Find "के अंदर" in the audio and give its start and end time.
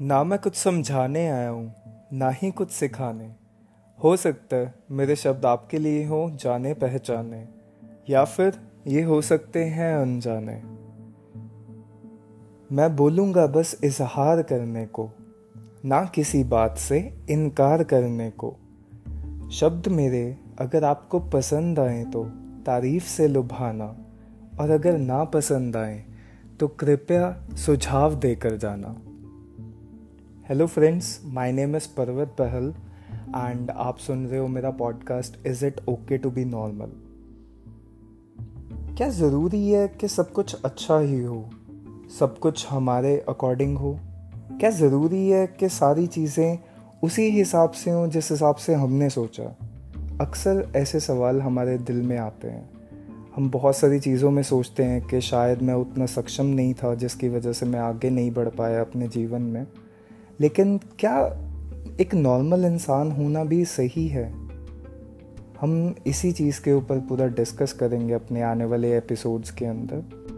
69.50-70.29